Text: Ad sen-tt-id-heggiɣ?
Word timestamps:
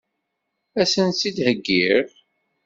Ad 0.81 0.87
sen-tt-id-heggiɣ? 0.91 2.05